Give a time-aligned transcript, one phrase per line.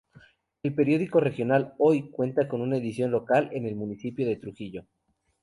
[0.63, 4.87] El periódico regional "Hoy" cuenta con una edición local en el municipio de Trujillo.